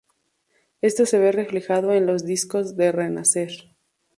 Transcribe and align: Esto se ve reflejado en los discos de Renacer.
Esto 0.81 1.05
se 1.05 1.19
ve 1.19 1.31
reflejado 1.31 1.91
en 1.93 2.07
los 2.07 2.25
discos 2.25 2.75
de 2.75 2.91
Renacer. 2.91 3.51